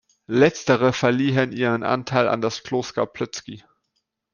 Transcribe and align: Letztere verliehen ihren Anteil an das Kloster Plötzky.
Letztere 0.25 0.93
verliehen 0.93 1.51
ihren 1.51 1.83
Anteil 1.83 2.27
an 2.27 2.41
das 2.41 2.63
Kloster 2.63 3.05
Plötzky. 3.05 3.63